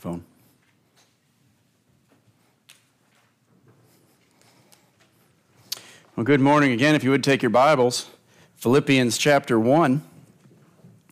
[0.00, 0.24] phone.
[6.16, 6.94] Well, good morning again.
[6.94, 8.08] If you would take your Bibles,
[8.56, 10.02] Philippians chapter 1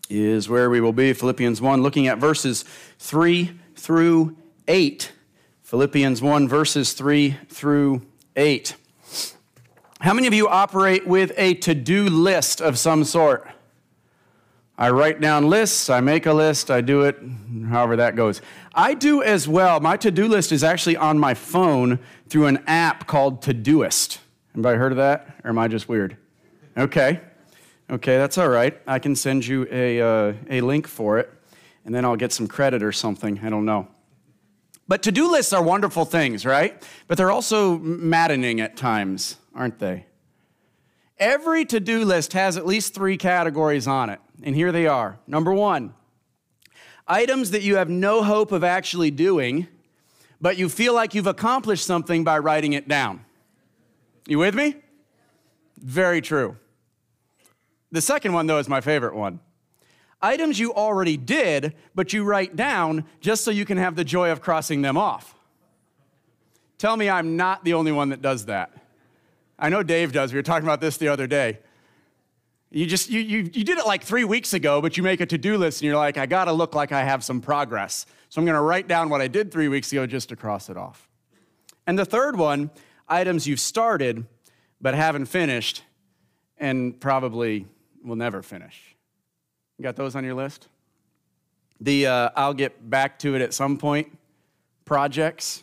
[0.08, 1.12] is where we will be.
[1.12, 2.64] Philippians 1, looking at verses
[2.98, 4.34] 3 through
[4.66, 5.12] 8.
[5.64, 8.00] Philippians 1, verses 3 through
[8.36, 8.74] 8.
[10.00, 13.46] How many of you operate with a to do list of some sort?
[14.80, 17.18] I write down lists, I make a list, I do it,
[17.68, 18.40] however that goes.
[18.72, 19.80] I do as well.
[19.80, 24.18] My to do list is actually on my phone through an app called Todoist.
[24.54, 25.34] Anybody heard of that?
[25.42, 26.16] Or am I just weird?
[26.76, 27.20] Okay.
[27.90, 28.80] Okay, that's all right.
[28.86, 31.28] I can send you a, uh, a link for it,
[31.84, 33.40] and then I'll get some credit or something.
[33.42, 33.88] I don't know.
[34.86, 36.80] But to do lists are wonderful things, right?
[37.08, 40.06] But they're also maddening at times, aren't they?
[41.18, 45.18] Every to do list has at least three categories on it, and here they are.
[45.26, 45.94] Number one,
[47.06, 49.66] items that you have no hope of actually doing,
[50.40, 53.24] but you feel like you've accomplished something by writing it down.
[54.26, 54.76] You with me?
[55.78, 56.56] Very true.
[57.90, 59.40] The second one, though, is my favorite one.
[60.20, 64.30] Items you already did, but you write down just so you can have the joy
[64.30, 65.34] of crossing them off.
[66.76, 68.72] Tell me I'm not the only one that does that.
[69.58, 70.32] I know Dave does.
[70.32, 71.58] We were talking about this the other day.
[72.70, 75.26] You just you, you, you did it like three weeks ago, but you make a
[75.26, 78.04] to-do list and you're like, I gotta look like I have some progress.
[78.28, 80.76] So I'm gonna write down what I did three weeks ago just to cross it
[80.76, 81.08] off.
[81.86, 82.70] And the third one,
[83.08, 84.26] items you've started
[84.80, 85.82] but haven't finished
[86.58, 87.66] and probably
[88.04, 88.96] will never finish.
[89.78, 90.68] You got those on your list?
[91.80, 94.16] The uh, I'll get back to it at some point
[94.84, 95.62] projects.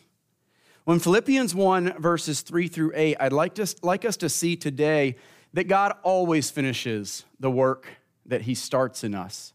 [0.86, 5.16] When Philippians 1, verses 3 through 8, I'd like, to, like us to see today
[5.56, 7.88] that God always finishes the work
[8.26, 9.54] that He starts in us.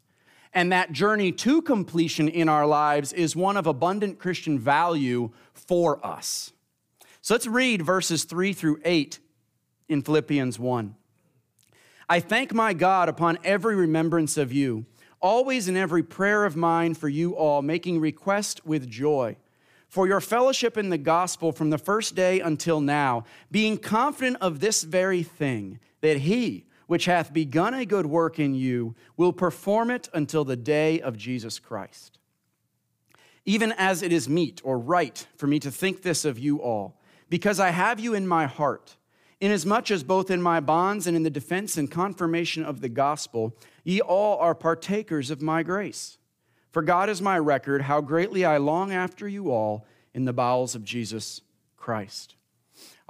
[0.54, 6.04] And that journey to completion in our lives is one of abundant Christian value for
[6.04, 6.52] us.
[7.20, 9.18] So let's read verses 3 through 8
[9.90, 10.96] in Philippians 1.
[12.08, 14.86] I thank my God upon every remembrance of you,
[15.20, 19.36] always in every prayer of mine for you all, making request with joy
[19.90, 24.60] for your fellowship in the gospel from the first day until now, being confident of
[24.60, 29.90] this very thing, that he, which hath begun a good work in you, will perform
[29.90, 32.18] it until the day of Jesus Christ.
[33.44, 37.00] Even as it is meet or right for me to think this of you all,
[37.28, 38.96] because I have you in my heart
[39.40, 43.56] Inasmuch as both in my bonds and in the defense and confirmation of the gospel,
[43.84, 46.18] ye all are partakers of my grace.
[46.70, 50.74] For God is my record, how greatly I long after you all in the bowels
[50.74, 51.40] of Jesus
[51.78, 52.36] Christ.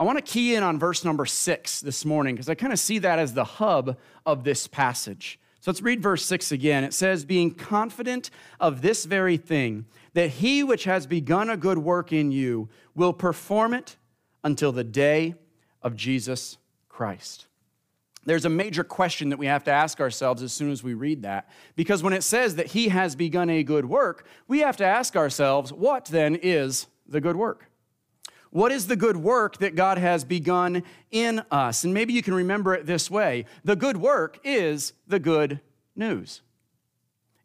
[0.00, 2.78] I want to key in on verse number six this morning because I kind of
[2.78, 5.38] see that as the hub of this passage.
[5.60, 6.84] So let's read verse six again.
[6.84, 9.84] It says, Being confident of this very thing,
[10.14, 13.98] that he which has begun a good work in you will perform it
[14.42, 15.34] until the day
[15.82, 16.56] of Jesus
[16.88, 17.46] Christ.
[18.24, 21.24] There's a major question that we have to ask ourselves as soon as we read
[21.24, 21.50] that.
[21.76, 25.14] Because when it says that he has begun a good work, we have to ask
[25.14, 27.69] ourselves, what then is the good work?
[28.50, 31.84] What is the good work that God has begun in us?
[31.84, 35.60] And maybe you can remember it this way the good work is the good
[35.94, 36.42] news,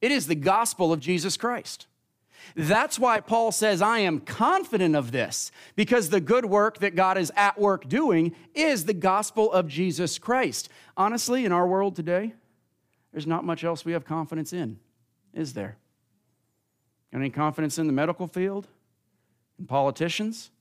[0.01, 1.87] it is the gospel of Jesus Christ.
[2.55, 7.17] That's why Paul says, I am confident of this, because the good work that God
[7.17, 10.69] is at work doing is the gospel of Jesus Christ.
[10.95, 12.33] Honestly, in our world today,
[13.11, 14.77] there's not much else we have confidence in,
[15.33, 15.77] is there?
[17.11, 18.67] Any confidence in the medical field?
[19.57, 20.51] In politicians?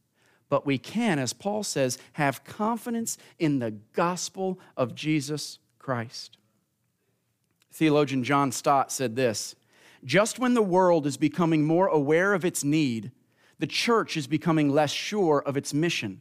[0.55, 6.39] But we can, as Paul says, have confidence in the gospel of Jesus Christ.
[7.73, 9.57] Theologian John Stott said this
[10.05, 13.11] just when the world is becoming more aware of its need,
[13.59, 16.21] the church is becoming less sure of its mission.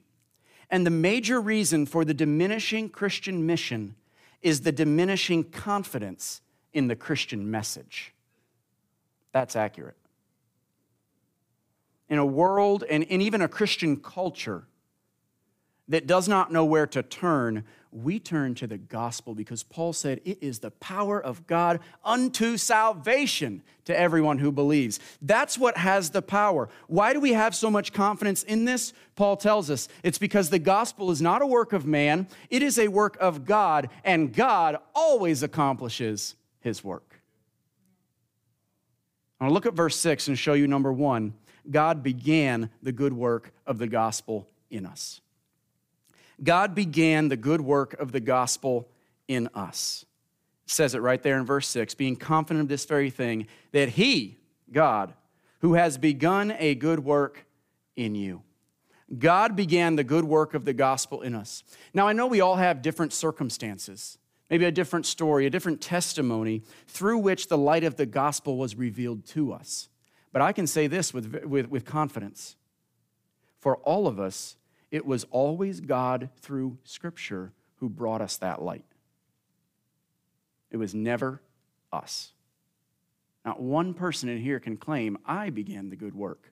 [0.68, 3.94] And the major reason for the diminishing Christian mission
[4.42, 6.42] is the diminishing confidence
[6.74, 8.16] in the Christian message.
[9.32, 9.98] That's accurate.
[12.14, 14.68] In a world and in even a Christian culture
[15.88, 20.22] that does not know where to turn, we turn to the gospel because Paul said
[20.24, 25.00] it is the power of God unto salvation to everyone who believes.
[25.24, 26.70] That's what has the power.
[26.86, 28.94] Why do we have so much confidence in this?
[29.16, 32.78] Paul tells us it's because the gospel is not a work of man, it is
[32.78, 37.20] a work of God, and God always accomplishes his work.
[39.40, 41.34] I want to look at verse 6 and show you number one
[41.70, 45.22] God began the good work of the gospel in us.
[46.44, 48.90] God began the good work of the gospel
[49.28, 50.06] in us.
[50.66, 53.90] It says it right there in verse 6 being confident of this very thing, that
[53.90, 54.38] He,
[54.72, 55.14] God,
[55.60, 57.46] who has begun a good work
[57.96, 58.42] in you.
[59.18, 61.64] God began the good work of the gospel in us.
[61.94, 64.18] Now, I know we all have different circumstances,
[64.50, 68.76] maybe a different story, a different testimony through which the light of the gospel was
[68.76, 69.90] revealed to us.
[70.34, 72.58] But I can say this with, with, with confidence
[73.64, 74.58] for all of us,
[74.92, 78.84] it was always God through Scripture who brought us that light.
[80.70, 81.42] It was never
[81.94, 82.34] us.
[83.46, 86.52] Not one person in here can claim, I began the good work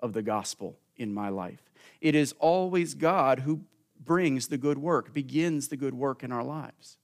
[0.00, 1.70] of the gospel in my life.
[2.00, 3.60] It is always God who
[4.04, 6.96] brings the good work, begins the good work in our lives.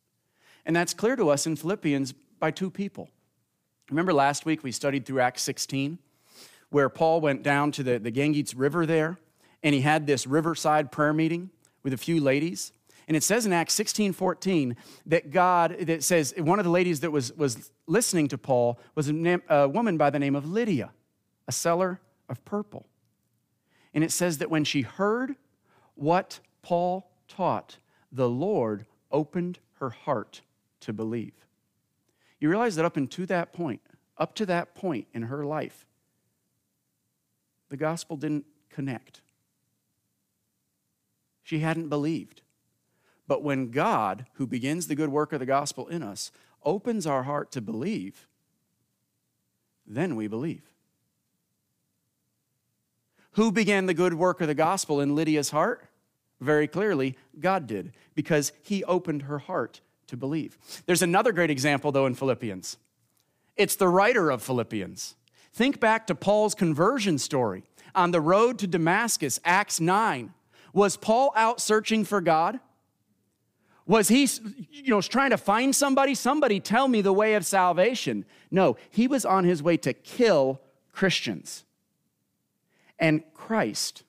[0.67, 3.09] And that's clear to us in Philippians by two people.
[3.91, 5.99] Remember last week we studied through Acts 16,
[6.75, 9.17] where Paul went down to the, the Ganges River there,
[9.63, 11.51] and he had this riverside prayer meeting
[11.85, 12.73] with a few ladies.
[13.07, 14.75] And it says in Acts 16 14
[15.07, 19.09] that God, that says one of the ladies that was, was listening to Paul was
[19.09, 20.91] a, a woman by the name of Lydia,
[21.47, 22.89] a seller of purple.
[23.95, 25.37] And it says that when she heard
[25.95, 27.79] what Paul taught,
[28.11, 30.41] the Lord opened her heart
[30.81, 31.47] to believe.
[32.41, 33.81] You realize that up until that point,
[34.19, 35.87] up to that point in her life,
[37.69, 39.21] the gospel didn't connect.
[41.43, 42.43] She hadn't believed.
[43.27, 46.31] But when God, who begins the good work of the gospel in us,
[46.63, 48.27] opens our heart to believe,
[49.87, 50.63] then we believe.
[53.33, 55.87] Who began the good work of the gospel in Lydia's heart?
[56.41, 60.59] Very clearly, God did, because he opened her heart to believe.
[60.87, 62.77] There's another great example, though, in Philippians.
[63.57, 65.15] It's the writer of Philippians.
[65.55, 67.63] Think back to Paul's conversion story
[67.95, 70.35] on the road to Damascus, Acts 9.
[70.73, 72.59] Was Paul out searching for God?
[73.87, 74.29] Was he,
[74.73, 76.17] you know, trying to find somebody?
[76.17, 78.25] Somebody tell me the way of salvation.
[78.51, 80.61] No, he was on his way to kill
[80.93, 81.65] Christians.
[82.99, 84.03] And Christ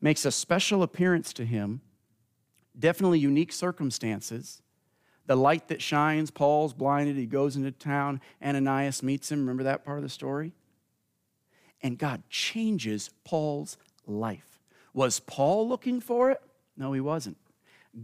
[0.00, 1.80] makes a special appearance to him,
[2.78, 4.62] definitely unique circumstances.
[5.26, 9.40] The light that shines, Paul's blinded, he goes into town, Ananias meets him.
[9.40, 10.52] Remember that part of the story?
[11.82, 13.76] And God changes Paul's
[14.06, 14.60] life.
[14.94, 16.40] Was Paul looking for it?
[16.76, 17.36] No, he wasn't.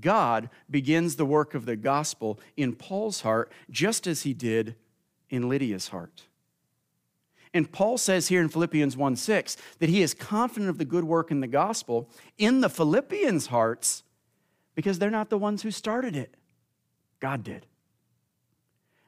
[0.01, 4.75] God begins the work of the gospel in Paul's heart just as he did
[5.31, 6.25] in Lydia's heart.
[7.55, 11.05] And Paul says here in Philippians 1 6 that he is confident of the good
[11.05, 14.03] work in the gospel in the Philippians' hearts
[14.75, 16.35] because they're not the ones who started it.
[17.21, 17.67] God did.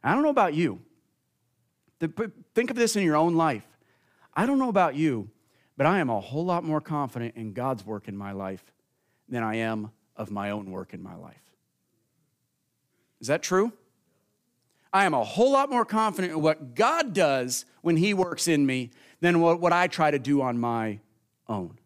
[0.02, 0.80] I don't know about you.
[1.98, 3.66] but Think of this in your own life.
[4.34, 5.30] I don't know about you,
[5.76, 8.64] but I am a whole lot more confident in God's work in my life
[9.28, 11.40] than I am of my own work in my life.
[13.20, 13.72] Is that true?
[14.92, 18.66] I am a whole lot more confident in what God does when He works in
[18.66, 18.90] me
[19.20, 21.00] than what, what I try to do on my
[21.48, 21.78] own.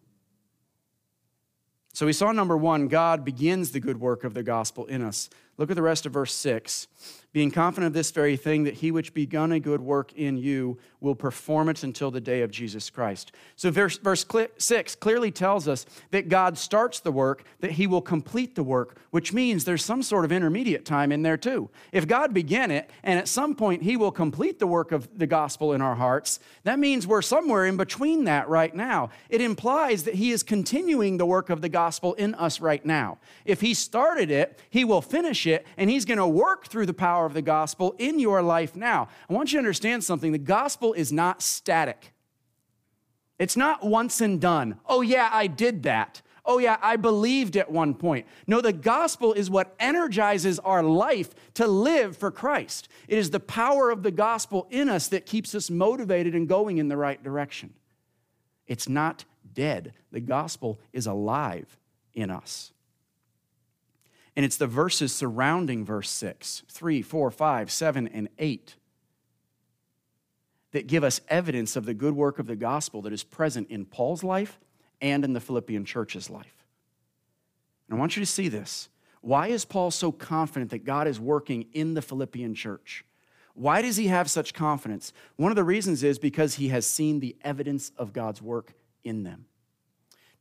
[1.93, 5.31] So we saw number one, God begins the good work of the gospel in us.
[5.58, 6.88] Look at the rest of verse six
[7.35, 10.79] being confident of this very thing, that he which begun a good work in you
[11.01, 13.33] will perform it until the day of Jesus Christ.
[13.57, 14.25] So, verse, verse
[14.57, 18.99] 6 clearly tells us that God starts the work, that he will complete the work,
[19.11, 21.69] which means there's some sort of intermediate time in there too.
[21.91, 25.27] If God began it, and at some point he will complete the work of the
[25.27, 29.11] gospel in our hearts, that means we're somewhere in between that right now.
[29.29, 33.19] It implies that he is continuing the work of the gospel in us right now.
[33.45, 36.95] If he started it, he will finish it, and he's going to work through the
[36.95, 39.09] power power of the gospel in your life now.
[39.28, 42.12] I want you to understand something the gospel is not static,
[43.38, 44.78] it's not once and done.
[44.87, 46.23] Oh, yeah, I did that.
[46.47, 48.26] Oh, yeah, I believed at one point.
[48.47, 52.87] No, the gospel is what energizes our life to live for Christ.
[53.09, 56.76] It is the power of the gospel in us that keeps us motivated and going
[56.76, 57.73] in the right direction.
[58.66, 61.78] It's not dead, the gospel is alive
[62.12, 62.74] in us.
[64.37, 68.75] And it's the verses surrounding verse 6, 3, 4, 5, 7, and 8
[70.73, 73.85] that give us evidence of the good work of the gospel that is present in
[73.85, 74.59] Paul's life
[75.00, 76.64] and in the Philippian church's life.
[77.88, 78.88] And I want you to see this.
[79.21, 83.05] Why is Paul so confident that God is working in the Philippian church?
[83.55, 85.12] Why does he have such confidence?
[85.37, 88.73] One of the reasons is because he has seen the evidence of God's work
[89.05, 89.47] in them.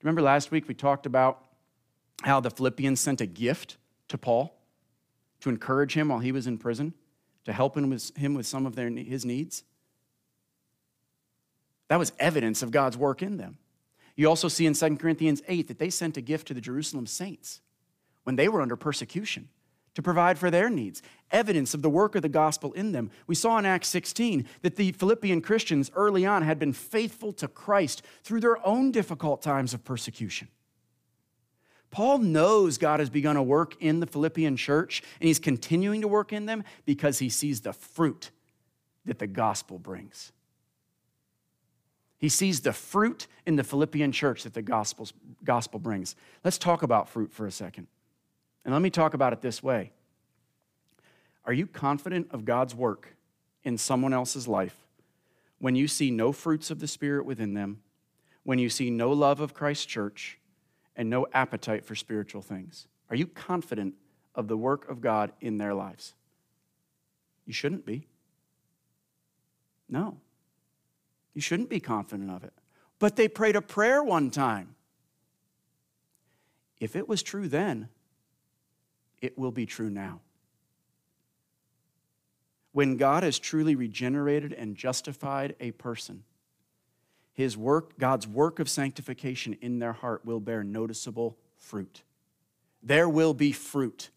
[0.01, 1.45] Remember last week we talked about
[2.23, 3.77] how the Philippians sent a gift
[4.13, 4.55] to Paul
[5.39, 6.93] to encourage him while he was in prison,
[7.45, 9.63] to help him with, him with some of their, his needs.
[11.87, 13.57] That was evidence of God's work in them.
[14.15, 17.07] You also see in 2 Corinthians 8 that they sent a gift to the Jerusalem
[17.07, 17.59] saints
[18.23, 19.49] when they were under persecution
[19.95, 21.01] to provide for their needs,
[21.31, 23.09] evidence of the work of the gospel in them.
[23.25, 27.47] We saw in Acts 16 that the Philippian Christians early on had been faithful to
[27.47, 30.49] Christ through their own difficult times of persecution.
[31.93, 36.07] Paul knows God has begun a work in the Philippian church, and he's continuing to
[36.07, 38.31] work in them because he sees the fruit
[39.05, 40.31] that the gospel brings.
[42.17, 46.15] He sees the fruit in the Philippian church that the gospel brings.
[46.43, 47.85] Let's talk about fruit for a second.
[48.65, 49.91] And let me talk about it this way
[51.45, 53.15] Are you confident of God's work
[53.63, 54.77] in someone else's life
[55.59, 57.81] when you see no fruits of the Spirit within them,
[58.41, 60.39] when you see no love of Christ's church,
[60.95, 62.87] and no appetite for spiritual things?
[63.09, 63.95] Are you confident
[64.35, 66.13] of the work of God in their lives?
[67.45, 68.07] You shouldn't be.
[69.89, 70.17] No.
[71.33, 72.53] You shouldn't be confident of it.
[72.99, 74.75] But they prayed a prayer one time.
[76.79, 77.89] If it was true then,
[79.21, 80.21] it will be true now.
[82.71, 86.23] When God has truly regenerated and justified a person,
[87.33, 92.03] his work, God's work of sanctification in their heart will bear noticeable fruit.
[92.81, 94.09] There will be fruit.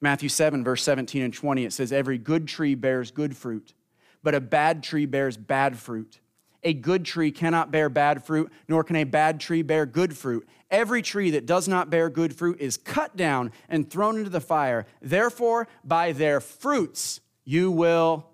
[0.00, 3.74] Matthew 7, verse 17 and 20, it says, Every good tree bears good fruit,
[4.22, 6.20] but a bad tree bears bad fruit.
[6.62, 10.48] A good tree cannot bear bad fruit, nor can a bad tree bear good fruit.
[10.70, 14.40] Every tree that does not bear good fruit is cut down and thrown into the
[14.40, 14.86] fire.
[15.02, 18.30] Therefore, by their fruits you will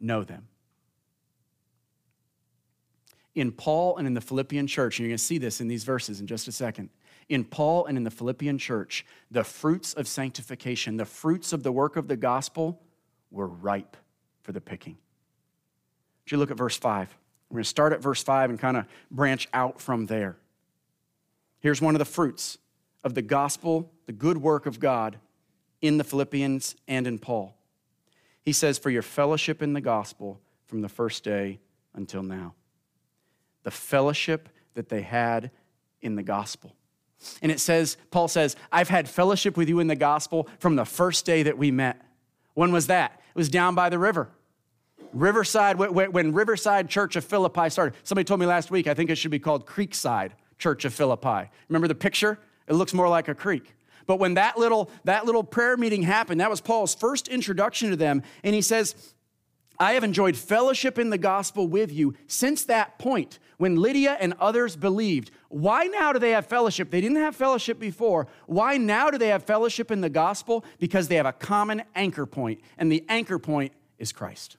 [0.00, 0.46] know them.
[3.34, 5.84] In Paul and in the Philippian church, and you're going to see this in these
[5.84, 6.90] verses in just a second.
[7.28, 11.72] In Paul and in the Philippian church, the fruits of sanctification, the fruits of the
[11.72, 12.80] work of the gospel
[13.30, 13.96] were ripe
[14.42, 14.96] for the picking.
[16.24, 17.16] Would you look at verse 5?
[17.50, 20.36] We're going to start at verse 5 and kind of branch out from there.
[21.60, 22.58] Here's one of the fruits
[23.02, 25.18] of the gospel, the good work of God
[25.80, 27.56] in the Philippians and in Paul.
[28.42, 31.60] He says, For your fellowship in the gospel from the first day
[31.94, 32.54] until now.
[33.64, 35.50] The fellowship that they had
[36.00, 36.74] in the gospel.
[37.42, 40.84] And it says, Paul says, I've had fellowship with you in the gospel from the
[40.84, 42.00] first day that we met.
[42.54, 43.20] When was that?
[43.34, 44.28] It was down by the river.
[45.12, 49.16] Riverside, when Riverside Church of Philippi started, somebody told me last week, I think it
[49.16, 51.50] should be called Creekside Church of Philippi.
[51.68, 52.38] Remember the picture?
[52.68, 53.74] It looks more like a creek.
[54.06, 57.96] But when that little, that little prayer meeting happened, that was Paul's first introduction to
[57.96, 58.22] them.
[58.42, 59.14] And he says,
[59.78, 64.34] I have enjoyed fellowship in the gospel with you since that point when Lydia and
[64.38, 65.30] others believed.
[65.48, 66.90] Why now do they have fellowship?
[66.90, 68.28] They didn't have fellowship before.
[68.46, 70.64] Why now do they have fellowship in the gospel?
[70.78, 74.56] Because they have a common anchor point, and the anchor point is Christ.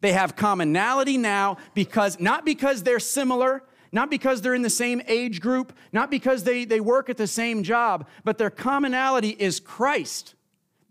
[0.00, 5.00] They have commonality now because not because they're similar, not because they're in the same
[5.06, 9.60] age group, not because they, they work at the same job, but their commonality is
[9.60, 10.34] Christ.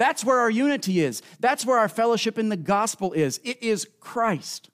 [0.02, 1.22] That's where our unity is.
[1.40, 3.40] That's where our fellowship in the gospel is.
[3.44, 4.72] It is Christ.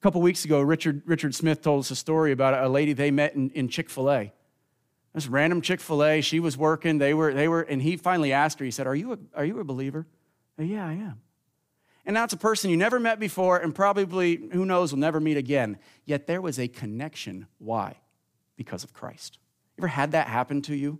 [0.00, 3.12] A couple weeks ago, Richard, Richard Smith told us a story about a lady they
[3.12, 4.32] met in, in Chick fil A.
[5.14, 8.32] This random Chick fil A, she was working, they were, they were, and he finally
[8.32, 10.08] asked her, he said, Are you a, are you a believer?
[10.58, 11.20] yeah, I am.
[12.04, 15.20] And now it's a person you never met before and probably, who knows, will never
[15.20, 15.78] meet again.
[16.04, 17.46] Yet there was a connection.
[17.58, 17.94] Why?
[18.56, 19.38] Because of Christ.
[19.76, 20.98] You ever had that happen to you?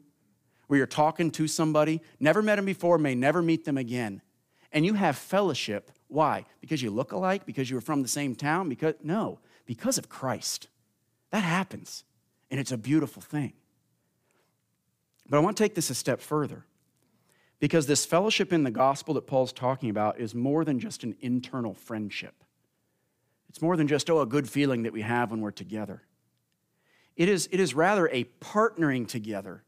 [0.72, 4.22] Where you're talking to somebody, never met them before, may never meet them again,
[4.72, 5.90] and you have fellowship.
[6.08, 6.46] Why?
[6.62, 7.44] Because you look alike?
[7.44, 8.70] Because you were from the same town?
[8.70, 10.68] Because no, because of Christ.
[11.28, 12.04] That happens,
[12.50, 13.52] and it's a beautiful thing.
[15.28, 16.64] But I want to take this a step further.
[17.60, 21.16] Because this fellowship in the gospel that Paul's talking about is more than just an
[21.20, 22.44] internal friendship.
[23.50, 26.00] It's more than just, oh, a good feeling that we have when we're together.
[27.14, 29.64] It is, it is rather a partnering together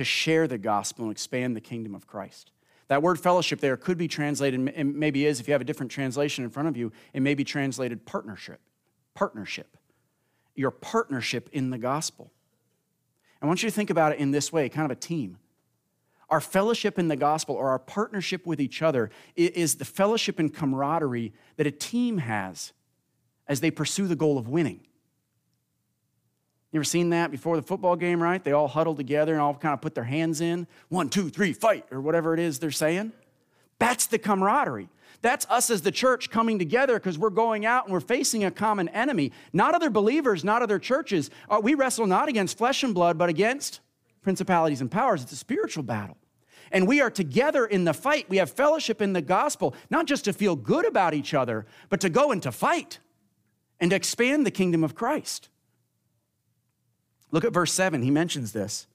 [0.00, 2.52] to share the gospel and expand the kingdom of Christ.
[2.88, 5.92] That word fellowship there could be translated, and maybe is, if you have a different
[5.92, 8.60] translation in front of you, it may be translated partnership.
[9.12, 9.76] Partnership.
[10.54, 12.32] Your partnership in the gospel.
[13.42, 15.36] I want you to think about it in this way kind of a team.
[16.30, 20.52] Our fellowship in the gospel or our partnership with each other is the fellowship and
[20.54, 22.72] camaraderie that a team has
[23.46, 24.80] as they pursue the goal of winning.
[26.72, 28.42] You ever seen that before the football game, right?
[28.42, 30.68] They all huddle together and all kind of put their hands in.
[30.88, 33.12] One, two, three, fight, or whatever it is they're saying.
[33.80, 34.88] That's the camaraderie.
[35.22, 38.50] That's us as the church coming together because we're going out and we're facing a
[38.50, 39.32] common enemy.
[39.52, 41.30] Not other believers, not other churches.
[41.48, 43.80] Uh, we wrestle not against flesh and blood, but against
[44.22, 45.22] principalities and powers.
[45.22, 46.16] It's a spiritual battle.
[46.72, 48.30] And we are together in the fight.
[48.30, 52.00] We have fellowship in the gospel, not just to feel good about each other, but
[52.00, 53.00] to go and to fight
[53.80, 55.49] and to expand the kingdom of Christ.
[57.30, 58.02] Look at verse 7.
[58.02, 58.86] He mentions this.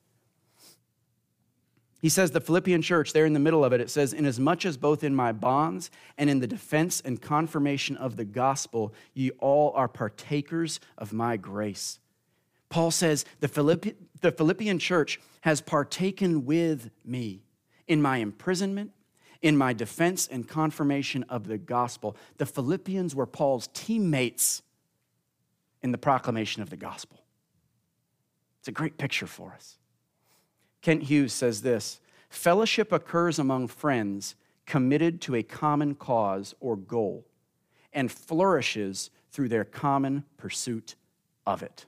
[2.01, 4.77] He says, the Philippian church, there in the middle of it, it says, Inasmuch as
[4.77, 5.89] both in my bonds
[6.20, 11.36] and in the defense and confirmation of the gospel, ye all are partakers of my
[11.36, 12.00] grace.
[12.70, 17.42] Paul says, the, Philippi- the Philippian church has partaken with me
[17.88, 18.92] in my imprisonment,
[19.42, 22.15] in my defense and confirmation of the gospel.
[22.38, 24.62] The Philippians were Paul's teammates
[25.82, 27.25] in the proclamation of the gospel.
[28.65, 29.77] It's a great picture for us.
[30.81, 34.34] Kent Hughes says this Fellowship occurs among friends
[34.65, 37.27] committed to a common cause or goal
[37.93, 40.95] and flourishes through their common pursuit
[41.45, 41.86] of it.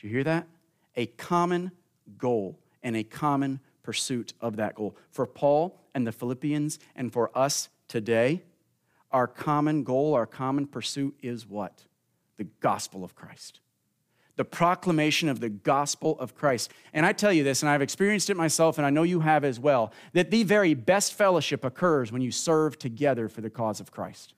[0.00, 0.48] Do you hear that?
[0.96, 1.70] A common
[2.18, 4.96] goal and a common pursuit of that goal.
[5.12, 8.42] For Paul and the Philippians and for us today,
[9.12, 11.84] our common goal, our common pursuit is what?
[12.38, 13.60] The gospel of Christ
[14.40, 16.72] the proclamation of the gospel of Christ.
[16.94, 19.44] And I tell you this, and I've experienced it myself, and I know you have
[19.44, 23.80] as well, that the very best fellowship occurs when you serve together for the cause
[23.80, 24.32] of Christ.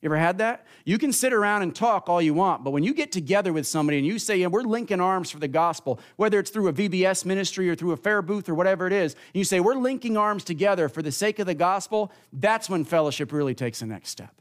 [0.00, 0.68] You ever had that?
[0.84, 3.66] You can sit around and talk all you want, but when you get together with
[3.66, 6.72] somebody and you say, yeah, we're linking arms for the gospel, whether it's through a
[6.72, 10.16] VBS ministry or through a fair booth or whatever it is, you say, we're linking
[10.16, 14.10] arms together for the sake of the gospel, that's when fellowship really takes the next
[14.10, 14.40] step.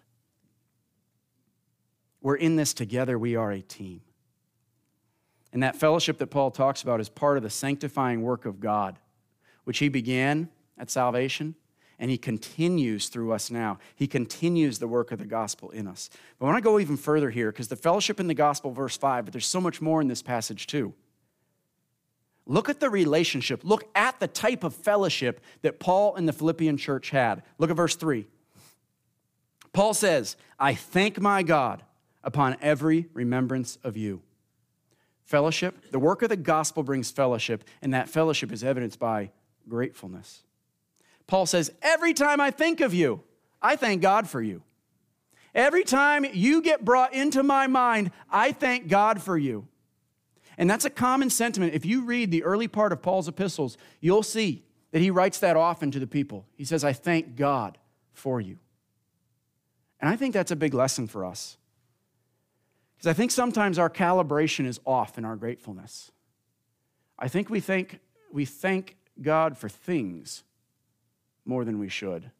[2.21, 4.01] We're in this together, we are a team.
[5.53, 8.98] And that fellowship that Paul talks about is part of the sanctifying work of God,
[9.63, 11.55] which he began at salvation
[12.00, 13.77] and he continues through us now.
[13.95, 16.10] He continues the work of the gospel in us.
[16.39, 19.25] But when I go even further here because the fellowship in the gospel, verse 5,
[19.25, 20.93] but there's so much more in this passage too.
[22.48, 23.63] Look at the relationship.
[23.63, 27.43] Look at the type of fellowship that Paul and the Philippian church had.
[27.60, 28.25] Look at verse 3.
[29.72, 31.83] Paul says, I thank my God
[32.24, 34.24] upon every remembrance of you
[35.25, 39.31] Fellowship, the work of the gospel brings fellowship, and that fellowship is evidenced by
[39.67, 40.43] gratefulness.
[41.27, 43.21] Paul says, Every time I think of you,
[43.61, 44.61] I thank God for you.
[45.55, 49.67] Every time you get brought into my mind, I thank God for you.
[50.57, 51.73] And that's a common sentiment.
[51.73, 55.55] If you read the early part of Paul's epistles, you'll see that he writes that
[55.55, 56.45] often to the people.
[56.55, 57.77] He says, I thank God
[58.13, 58.59] for you.
[59.99, 61.57] And I think that's a big lesson for us.
[63.03, 66.09] Because I think sometimes our calibration is off in our gratefulness.
[67.19, 67.99] I think we think
[68.31, 70.43] we thank God for things
[71.43, 72.31] more than we should.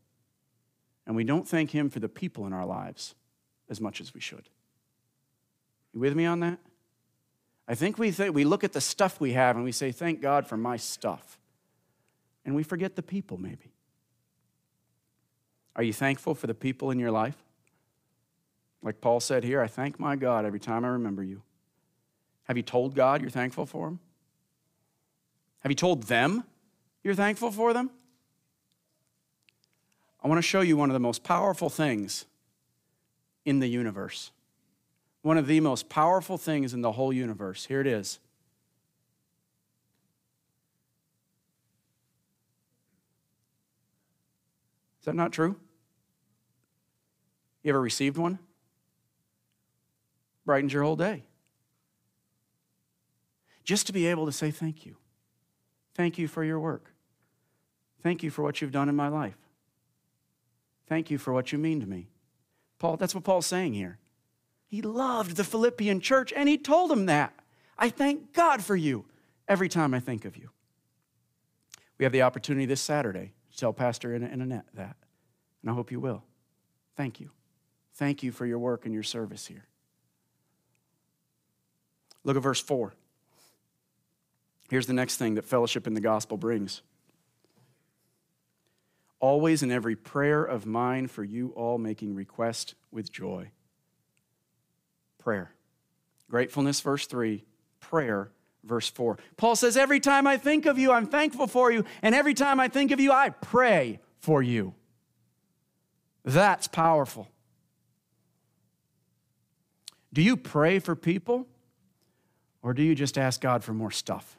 [1.06, 3.13] And we don't thank Him for the people in our lives
[3.69, 4.47] as much as we should.
[5.93, 6.60] You with me on that?
[7.67, 10.21] I think we, th- we look at the stuff we have and we say, Thank
[10.21, 11.38] God for my stuff.
[12.45, 13.73] And we forget the people, maybe.
[15.76, 17.36] Are you thankful for the people in your life?
[18.84, 21.41] Like Paul said here, I thank my God every time I remember you.
[22.43, 24.00] Have you told God you're thankful for Him?
[25.62, 26.43] Have you told them
[27.02, 27.89] you're thankful for them?
[30.22, 32.26] I want to show you one of the most powerful things
[33.46, 34.32] in the universe.
[35.22, 37.65] One of the most powerful things in the whole universe.
[37.65, 38.19] Here it is.
[45.00, 45.56] Is that not true?
[47.63, 48.39] You ever received one?
[50.46, 51.24] Brightens your whole day.
[53.64, 54.98] Just to be able to say thank you.
[55.96, 56.92] Thank you for your work.
[58.02, 59.38] Thank you for what you've done in my life.
[60.88, 62.10] Thank you for what you mean to me.
[62.80, 63.98] Paul, that's what Paul's saying here.
[64.68, 67.34] He loved the Philippian church and he told them that.
[67.78, 69.06] I thank God for you
[69.48, 70.50] every time I think of you.
[71.98, 74.98] We have the opportunity this Saturday to tell Pastor and Annette that,
[75.62, 76.24] and I hope you will.
[76.98, 77.30] Thank you.
[77.94, 79.68] Thank you for your work and your service here.
[82.24, 82.94] Look at verse 4.
[84.70, 86.82] Here's the next thing that fellowship in the gospel brings.
[89.20, 93.52] Always in every prayer of mine for you all making request with joy.
[95.18, 95.52] Prayer.
[96.30, 97.44] Gratefulness, verse 3.
[97.80, 98.32] Prayer,
[98.64, 99.18] verse 4.
[99.38, 101.86] Paul says, Every time I think of you, I'm thankful for you.
[102.02, 104.74] And every time I think of you, I pray for you.
[106.26, 107.30] That's powerful.
[110.12, 111.48] Do you pray for people?
[112.63, 114.38] Or do you just ask God for more stuff?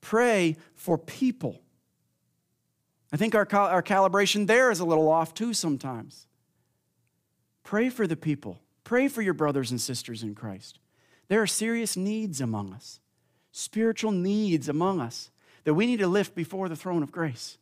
[0.00, 1.60] Pray for people.
[3.12, 6.26] I think our, our calibration there is a little off too sometimes.
[7.62, 8.58] Pray for the people.
[8.82, 10.78] Pray for your brothers and sisters in Christ.
[11.28, 12.98] There are serious needs among us,
[13.52, 15.30] spiritual needs among us
[15.64, 17.58] that we need to lift before the throne of grace.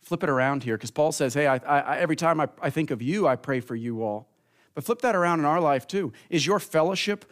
[0.00, 2.90] Flip it around here because Paul says, Hey, I, I, every time I, I think
[2.90, 4.28] of you, I pray for you all.
[4.76, 6.12] But flip that around in our life too.
[6.28, 7.24] Is your fellowship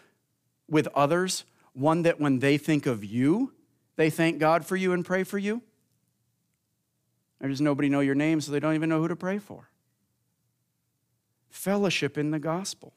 [0.67, 3.53] with others one that when they think of you,
[3.97, 5.61] they thank God for you and pray for you?
[7.43, 9.69] Or does nobody know your name so they don't even know who to pray for?
[11.51, 12.95] Fellowship in the gospel.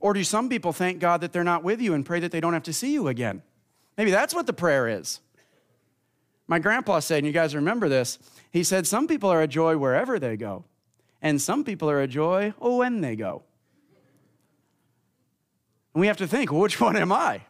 [0.00, 2.40] Or do some people thank God that they're not with you and pray that they
[2.40, 3.42] don't have to see you again?
[3.96, 5.20] Maybe that's what the prayer is.
[6.48, 8.18] My grandpa said, and you guys remember this,
[8.50, 10.64] he said, Some people are a joy wherever they go,
[11.22, 13.44] and some people are a joy when they go.
[15.94, 17.42] And we have to think, which one am I?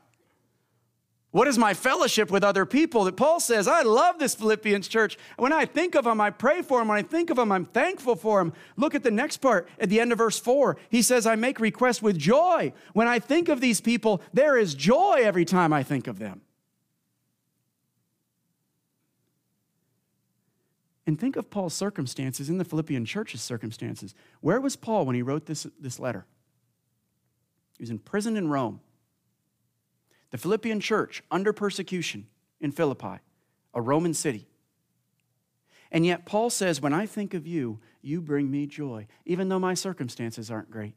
[1.35, 3.03] What is my fellowship with other people?
[3.03, 5.19] That Paul says, I love this Philippians church.
[5.37, 6.87] When I think of them, I pray for them.
[6.87, 8.53] When I think of them, I'm thankful for them.
[8.77, 10.77] Look at the next part at the end of verse 4.
[10.91, 12.73] He says, I make requests with joy.
[12.93, 16.43] When I think of these people, there is joy every time I think of them.
[21.05, 24.15] And think of Paul's circumstances in the Philippian church's circumstances.
[24.41, 26.27] Where was Paul when he wrote this, this letter?
[27.77, 28.81] He was in prison in Rome.
[30.31, 32.27] The Philippian church under persecution
[32.61, 33.21] in Philippi,
[33.73, 34.47] a Roman city.
[35.91, 39.59] And yet, Paul says, When I think of you, you bring me joy, even though
[39.59, 40.95] my circumstances aren't great.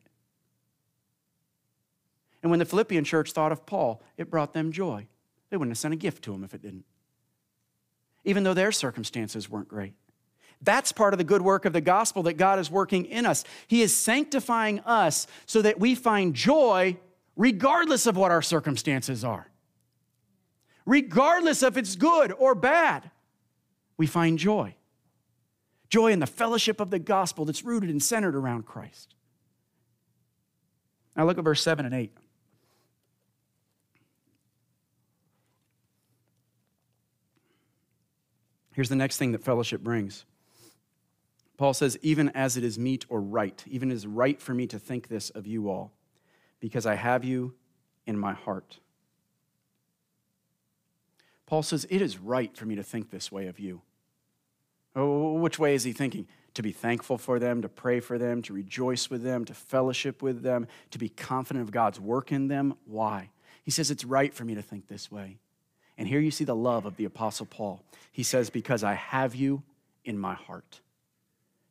[2.41, 5.07] And when the Philippian church thought of Paul, it brought them joy.
[5.49, 6.85] They wouldn't have sent a gift to him if it didn't,
[8.23, 9.93] even though their circumstances weren't great.
[10.61, 13.43] That's part of the good work of the gospel that God is working in us.
[13.67, 16.97] He is sanctifying us so that we find joy
[17.35, 19.47] regardless of what our circumstances are.
[20.85, 23.11] Regardless if it's good or bad,
[23.97, 24.73] we find joy.
[25.89, 29.13] Joy in the fellowship of the gospel that's rooted and centered around Christ.
[31.15, 32.11] Now look at verse 7 and 8.
[38.73, 40.25] Here's the next thing that fellowship brings.
[41.57, 44.77] Paul says, even as it is meet or right, even as right for me to
[44.77, 45.91] think this of you all
[46.59, 47.53] because I have you
[48.05, 48.79] in my heart.
[51.45, 53.81] Paul says, It is right for me to think this way of you.
[54.95, 56.27] Oh, which way is he thinking?
[56.55, 60.21] To be thankful for them, to pray for them, to rejoice with them, to fellowship
[60.21, 62.75] with them, to be confident of God's work in them.
[62.85, 63.29] Why?
[63.63, 65.37] He says, It's right for me to think this way.
[65.97, 67.81] And here you see the love of the Apostle Paul.
[68.11, 69.63] He says, Because I have you
[70.03, 70.81] in my heart.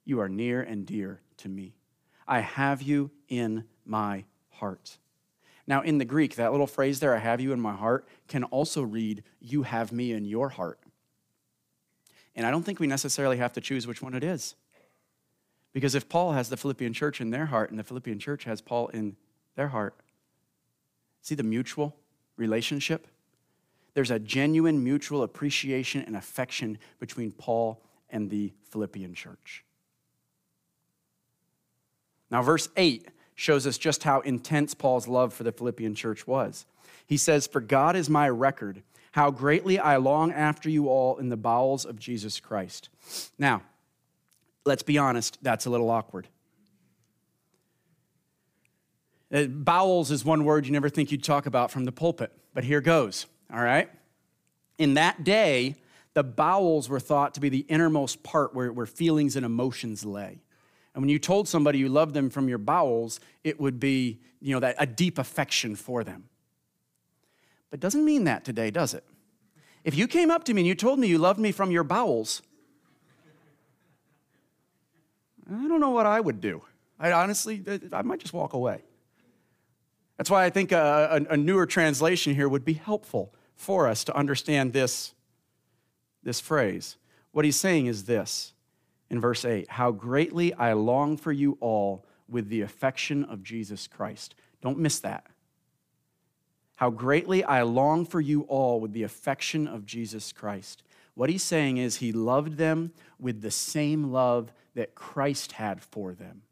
[0.06, 1.74] You are near and dear to me.
[2.26, 4.96] I have you in my heart.
[5.66, 8.44] Now, in the Greek, that little phrase there, I have you in my heart, can
[8.44, 10.78] also read, you have me in your heart.
[12.36, 14.54] And I don't think we necessarily have to choose which one it is.
[15.72, 18.60] Because if Paul has the Philippian church in their heart and the Philippian church has
[18.60, 19.16] Paul in
[19.56, 19.94] their heart,
[21.20, 21.96] see the mutual
[22.36, 23.08] relationship?
[23.94, 29.64] There's a genuine mutual appreciation and affection between Paul and the Philippian church.
[32.36, 36.66] Now, verse 8 shows us just how intense Paul's love for the Philippian church was.
[37.06, 41.30] He says, For God is my record, how greatly I long after you all in
[41.30, 42.90] the bowels of Jesus Christ.
[43.38, 43.62] Now,
[44.66, 46.28] let's be honest, that's a little awkward.
[49.32, 52.64] Uh, bowels is one word you never think you'd talk about from the pulpit, but
[52.64, 53.88] here goes, all right?
[54.76, 55.76] In that day,
[56.12, 60.42] the bowels were thought to be the innermost part where, where feelings and emotions lay.
[60.96, 64.54] And when you told somebody you loved them from your bowels, it would be, you
[64.54, 66.30] know, that a deep affection for them.
[67.68, 69.04] But doesn't mean that today, does it?
[69.84, 71.84] If you came up to me and you told me you loved me from your
[71.84, 72.40] bowels,
[75.46, 76.62] I don't know what I would do.
[76.98, 78.80] I honestly, I might just walk away.
[80.16, 84.02] That's why I think a, a, a newer translation here would be helpful for us
[84.04, 85.12] to understand this,
[86.22, 86.96] this phrase.
[87.32, 88.54] What he's saying is this
[89.10, 93.86] in verse 8 How greatly I long for you all with the affection of Jesus
[93.86, 94.34] Christ.
[94.60, 95.26] Don't miss that.
[96.76, 100.82] How greatly I long for you all with the affection of Jesus Christ.
[101.14, 106.12] What he's saying is he loved them with the same love that Christ had for
[106.12, 106.42] them.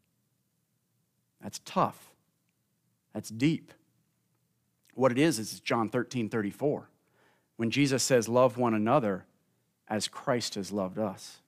[1.41, 2.09] That's tough.
[3.13, 3.71] That's deep.
[4.95, 6.89] What it is is John 13 34.
[7.57, 9.25] When Jesus says, Love one another
[9.87, 11.41] as Christ has loved us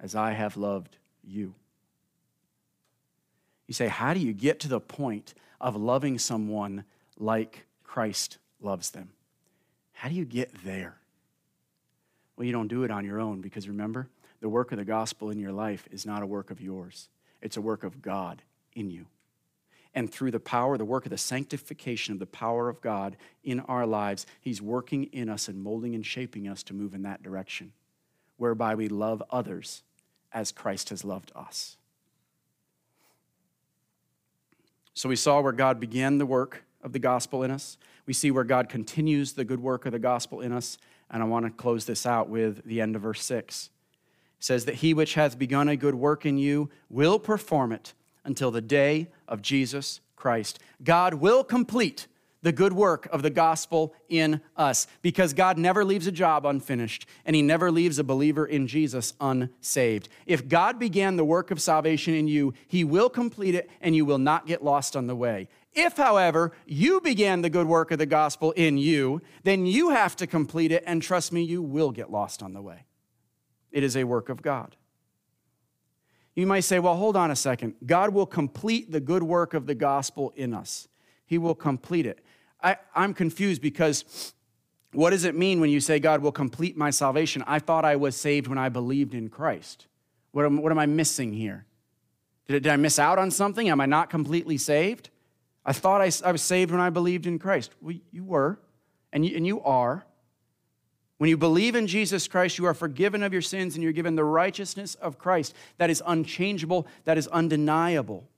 [0.00, 1.54] as I have loved you.
[3.66, 6.84] You say, How do you get to the point of loving someone
[7.18, 9.10] like Christ loves them?
[9.92, 10.96] How do you get there?
[12.36, 14.08] Well, you don't do it on your own because remember,
[14.40, 17.08] the work of the gospel in your life is not a work of yours,
[17.40, 18.42] it's a work of God
[18.74, 19.06] in you.
[19.94, 23.60] And through the power, the work of the sanctification of the power of God in
[23.60, 27.22] our lives, He's working in us and molding and shaping us to move in that
[27.22, 27.72] direction,
[28.36, 29.82] whereby we love others
[30.32, 31.76] as Christ has loved us.
[34.94, 37.76] So we saw where God began the work of the gospel in us.
[38.06, 40.78] We see where God continues the good work of the gospel in us.
[41.10, 43.70] And I want to close this out with the end of verse 6.
[44.38, 47.94] It says that he which hath begun a good work in you will perform it
[48.24, 50.58] until the day of Jesus Christ.
[50.82, 52.06] God will complete
[52.46, 57.04] the good work of the gospel in us because God never leaves a job unfinished
[57.24, 60.08] and he never leaves a believer in Jesus unsaved.
[60.26, 64.04] If God began the work of salvation in you, he will complete it and you
[64.04, 65.48] will not get lost on the way.
[65.72, 70.14] If, however, you began the good work of the gospel in you, then you have
[70.14, 72.84] to complete it, and trust me, you will get lost on the way.
[73.72, 74.76] It is a work of God.
[76.36, 77.74] You might say, well, hold on a second.
[77.84, 80.86] God will complete the good work of the gospel in us,
[81.26, 82.20] He will complete it.
[82.62, 84.32] I, I'm confused because
[84.92, 87.44] what does it mean when you say God will complete my salvation?
[87.46, 89.86] I thought I was saved when I believed in Christ.
[90.32, 91.66] What am, what am I missing here?
[92.48, 93.68] Did, did I miss out on something?
[93.68, 95.10] Am I not completely saved?
[95.64, 97.72] I thought I, I was saved when I believed in Christ.
[97.80, 98.58] Well, you were,
[99.12, 100.06] and you, and you are.
[101.18, 104.16] When you believe in Jesus Christ, you are forgiven of your sins and you're given
[104.16, 108.28] the righteousness of Christ that is unchangeable, that is undeniable.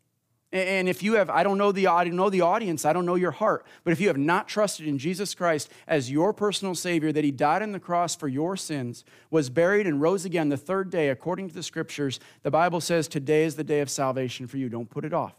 [0.50, 3.04] And if you have, I don't know the, I don't know the audience, I don't
[3.04, 6.74] know your heart, but if you have not trusted in Jesus Christ as your personal
[6.74, 10.48] Savior, that He died on the cross for your sins, was buried, and rose again
[10.48, 13.90] the third day, according to the Scriptures, the Bible says today is the day of
[13.90, 14.70] salvation for you.
[14.70, 15.34] Don't put it off,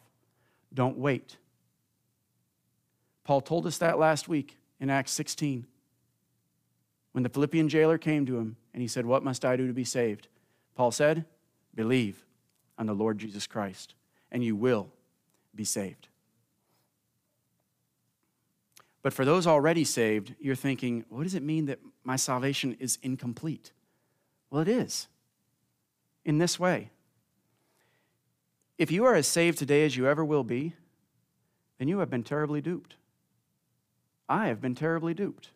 [0.72, 1.38] don't wait.
[3.24, 5.66] Paul told us that last week in Acts 16
[7.14, 9.74] when the Philippian jailer came to him and he said, What must I do to
[9.74, 10.28] be saved?
[10.76, 11.26] Paul said,
[11.74, 12.26] Believe
[12.78, 13.96] on the Lord Jesus Christ,
[14.32, 14.92] and you will
[15.56, 16.08] be saved.
[19.02, 22.98] But for those already saved, you're thinking, What does it mean that my salvation is
[23.02, 23.72] incomplete?
[24.50, 25.08] Well, it is
[26.26, 26.90] in this way.
[28.78, 30.74] If you are as saved today as you ever will be,
[31.78, 32.96] then you have been terribly duped.
[34.28, 35.50] I have been terribly duped.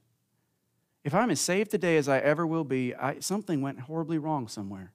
[1.04, 4.48] If I'm as saved today as I ever will be, I, something went horribly wrong
[4.48, 4.92] somewhere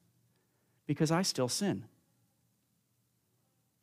[0.86, 1.84] because I still sin.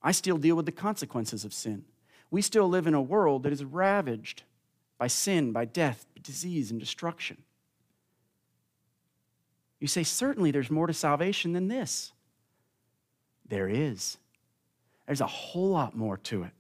[0.06, 1.84] I still deal with the consequences of sin.
[2.30, 4.44] We still live in a world that is ravaged
[5.00, 7.38] by sin, by death, by disease, and destruction.
[9.80, 12.12] You say, certainly there's more to salvation than this.
[13.48, 14.18] There is.
[15.08, 16.52] There's a whole lot more to it.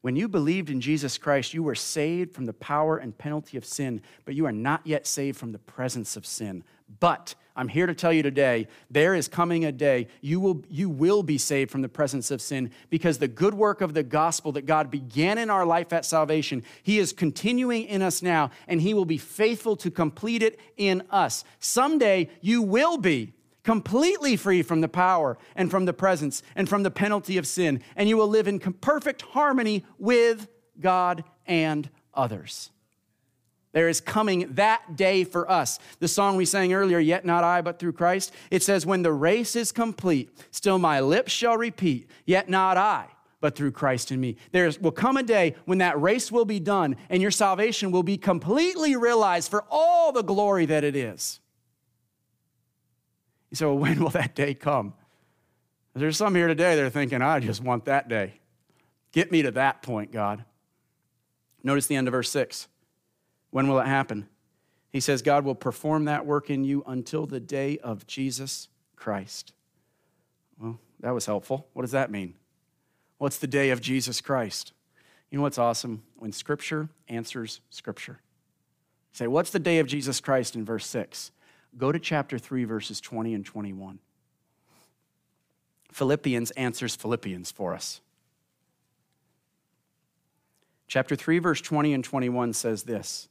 [0.00, 3.64] When you believed in Jesus Christ, you were saved from the power and penalty of
[3.64, 6.62] sin, but you are not yet saved from the presence of sin.
[7.00, 10.88] But I'm here to tell you today, there is coming a day you will, you
[10.88, 14.52] will be saved from the presence of sin because the good work of the gospel
[14.52, 18.80] that God began in our life at salvation, He is continuing in us now, and
[18.80, 21.42] He will be faithful to complete it in us.
[21.58, 23.32] Someday you will be
[23.64, 27.82] completely free from the power and from the presence and from the penalty of sin,
[27.96, 30.48] and you will live in perfect harmony with
[30.80, 32.70] God and others.
[33.72, 35.78] There is coming that day for us.
[35.98, 39.12] The song we sang earlier, Yet Not I, but through Christ, it says, When the
[39.12, 43.06] race is complete, still my lips shall repeat, Yet not I,
[43.40, 44.36] but through Christ in me.
[44.52, 48.02] There will come a day when that race will be done and your salvation will
[48.02, 51.40] be completely realized for all the glory that it is.
[53.50, 54.94] You say, well, when will that day come?
[55.94, 58.40] There's some here today that are thinking, I just want that day.
[59.12, 60.44] Get me to that point, God.
[61.64, 62.68] Notice the end of verse 6.
[63.50, 64.28] When will it happen?
[64.90, 69.52] He says, God will perform that work in you until the day of Jesus Christ.
[70.60, 71.66] Well, that was helpful.
[71.72, 72.34] What does that mean?
[73.18, 74.72] What's the day of Jesus Christ?
[75.30, 76.02] You know what's awesome?
[76.16, 78.20] When Scripture answers Scripture.
[79.12, 81.32] Say, What's the day of Jesus Christ in verse 6?
[81.76, 83.98] Go to chapter 3, verses 20 and 21.
[85.92, 88.00] Philippians answers Philippians for us.
[90.86, 93.28] Chapter 3, verse 20 and 21 says this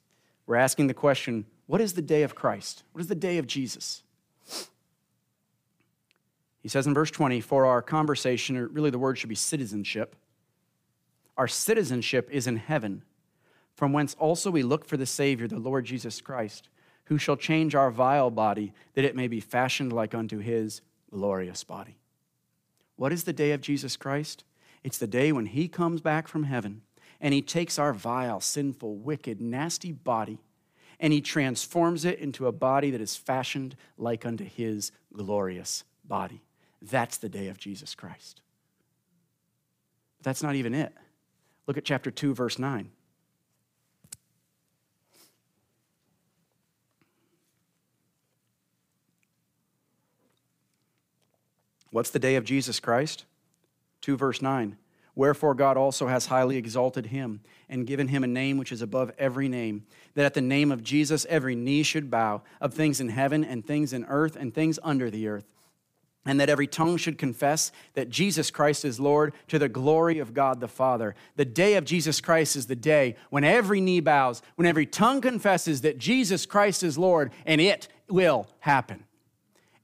[0.48, 2.84] We're asking the question what is the day of Christ?
[2.94, 4.02] What is the day of Jesus?
[6.62, 10.16] He says in verse 20, for our conversation, or really the word should be citizenship,
[11.38, 13.04] our citizenship is in heaven,
[13.76, 16.70] from whence also we look for the Savior, the Lord Jesus Christ
[17.08, 21.64] who shall change our vile body, that it may be fashioned like unto his glorious
[21.64, 21.98] body.
[22.98, 24.44] What is the day of Jesus Christ?
[24.84, 26.82] It's the day when he comes back from heaven
[27.20, 30.40] and he takes our vile, sinful, wicked, nasty body
[31.00, 36.42] and he transforms it into a body that is fashioned like unto his glorious body.
[36.82, 38.42] That's the day of Jesus Christ.
[40.18, 40.94] But that's not even it.
[41.68, 42.90] Look at chapter 2, verse 9.
[51.92, 53.26] What's the day of Jesus Christ?
[54.02, 54.78] 2 verse 9.
[55.18, 59.12] Wherefore God also has highly exalted him and given him a name which is above
[59.18, 63.10] every name, that at the name of Jesus every knee should bow, of things in
[63.10, 65.46] heaven and things in earth and things under the earth,
[66.24, 70.36] and that every tongue should confess that Jesus Christ is Lord to the glory of
[70.36, 71.16] God the Father.
[71.36, 75.22] The day of Jesus Christ is the day when every knee bows, when every tongue
[75.22, 79.04] confesses that Jesus Christ is Lord, and it will happen.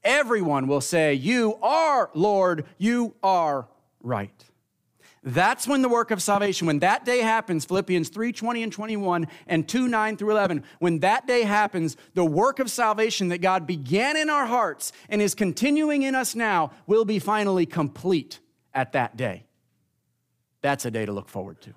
[0.04, 3.66] Everyone will say, You are Lord, you are
[4.00, 4.44] right.
[5.26, 9.26] That's when the work of salvation, when that day happens, Philippians 3 20 and 21
[9.46, 13.66] and 2 9 through 11, when that day happens, the work of salvation that God
[13.66, 18.38] began in our hearts and is continuing in us now will be finally complete
[18.74, 19.46] at that day.
[20.60, 21.72] That's a day to look forward to.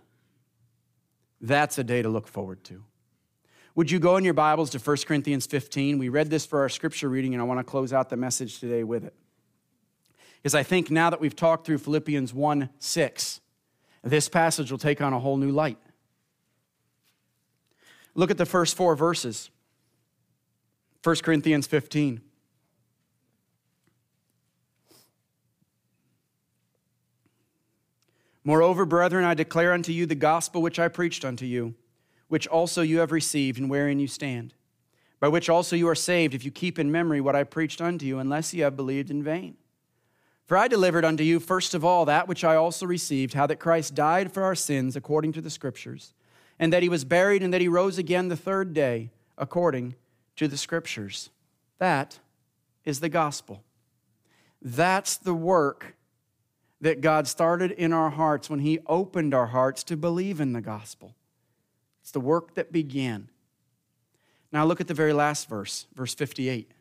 [1.40, 2.84] That's a day to look forward to.
[3.76, 6.00] Would you go in your Bibles to 1 Corinthians 15?
[6.00, 8.60] We read this for our scripture reading, and I want to close out the message
[8.60, 9.14] today with it
[10.48, 13.42] is I think now that we've talked through Philippians 1 6,
[14.02, 15.78] this passage will take on a whole new light.
[18.16, 19.50] Look at the first four verses
[21.04, 22.22] 1 Corinthians 15.
[28.46, 31.76] Moreover, brethren, I declare unto you the gospel which I preached unto you,
[32.30, 34.54] which also you have received, and wherein you stand,
[35.20, 38.06] by which also you are saved, if you keep in memory what I preached unto
[38.06, 39.58] you, unless ye have believed in vain.
[40.48, 43.60] For I delivered unto you first of all that which I also received, how that
[43.60, 46.14] Christ died for our sins according to the Scriptures,
[46.58, 49.96] and that he was buried, and that he rose again the third day according
[50.38, 51.30] to the Scriptures.
[51.80, 52.20] That
[52.86, 53.62] is the gospel.
[54.62, 55.96] That's the work
[56.80, 60.62] that God started in our hearts when he opened our hearts to believe in the
[60.62, 61.14] gospel.
[62.02, 63.30] It's the work that began.
[64.52, 66.72] Now look at the very last verse, verse 58.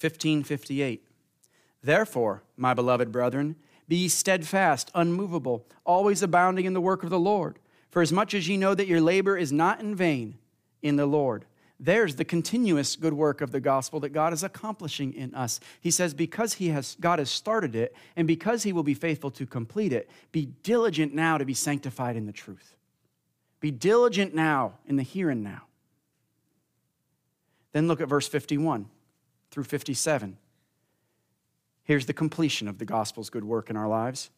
[0.00, 1.04] 1558.
[1.82, 3.56] Therefore, my beloved brethren,
[3.88, 7.58] be steadfast, unmovable, always abounding in the work of the Lord.
[7.90, 10.38] For as much as ye know that your labor is not in vain
[10.82, 11.44] in the Lord.
[11.78, 15.60] There's the continuous good work of the gospel that God is accomplishing in us.
[15.80, 19.30] He says, because he has, God has started it, and because he will be faithful
[19.32, 22.76] to complete it, be diligent now to be sanctified in the truth.
[23.60, 25.62] Be diligent now in the here and now.
[27.72, 28.88] Then look at verse 51
[29.50, 30.36] through 57.
[31.84, 34.30] Here's the completion of the gospel's good work in our lives.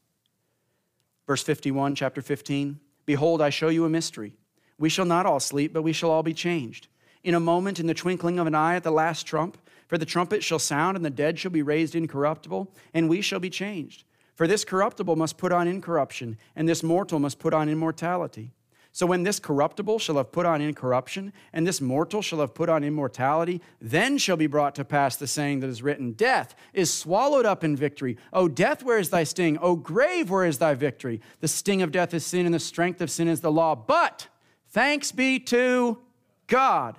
[1.27, 4.35] Verse 51, chapter 15 Behold, I show you a mystery.
[4.79, 6.89] We shall not all sleep, but we shall all be changed.
[7.25, 9.57] In a moment, in the twinkling of an eye at the last trump,
[9.89, 13.41] for the trumpet shall sound, and the dead shall be raised incorruptible, and we shall
[13.41, 14.05] be changed.
[14.35, 18.53] For this corruptible must put on incorruption, and this mortal must put on immortality.
[18.93, 22.69] So when this corruptible shall have put on incorruption, and this mortal shall have put
[22.69, 26.93] on immortality, then shall be brought to pass the saying that is written Death is
[26.93, 28.17] swallowed up in victory.
[28.33, 29.59] O death, where is thy sting?
[29.61, 31.21] O grave, where is thy victory?
[31.41, 33.75] The sting of death is sin, and the strength of sin is the law.
[33.75, 34.29] But
[34.71, 35.99] thanks be to
[36.47, 36.97] God,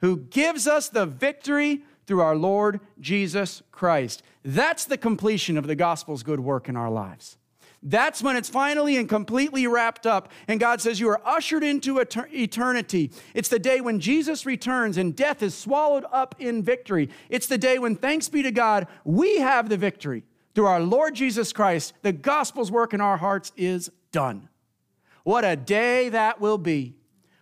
[0.00, 4.22] who gives us the victory through our Lord Jesus Christ.
[4.44, 7.38] That's the completion of the gospel's good work in our lives.
[7.88, 10.32] That's when it's finally and completely wrapped up.
[10.48, 13.12] And God says, You are ushered into eternity.
[13.32, 17.08] It's the day when Jesus returns and death is swallowed up in victory.
[17.28, 20.24] It's the day when, thanks be to God, we have the victory.
[20.56, 24.48] Through our Lord Jesus Christ, the gospel's work in our hearts is done.
[25.22, 26.96] What a day that will be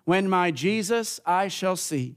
[0.04, 2.16] when my Jesus I shall see.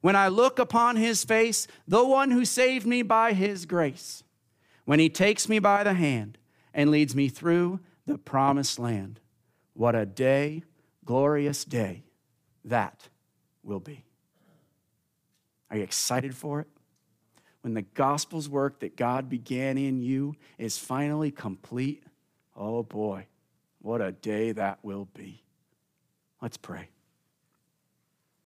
[0.00, 4.24] When I look upon his face, the one who saved me by his grace.
[4.86, 6.38] When he takes me by the hand
[6.74, 9.20] and leads me through the promised land.
[9.74, 10.62] What a day,
[11.04, 12.04] glorious day
[12.64, 13.08] that
[13.62, 14.04] will be.
[15.70, 16.68] Are you excited for it?
[17.62, 22.02] When the gospel's work that God began in you is finally complete,
[22.56, 23.26] oh boy,
[23.80, 25.42] what a day that will be.
[26.40, 26.88] Let's pray.